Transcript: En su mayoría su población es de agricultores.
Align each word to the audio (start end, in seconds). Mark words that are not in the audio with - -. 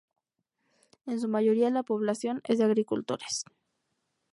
En 1.05 1.21
su 1.21 1.27
mayoría 1.27 1.71
su 1.71 1.83
población 1.85 2.41
es 2.45 2.57
de 2.57 2.63
agricultores. 2.63 3.45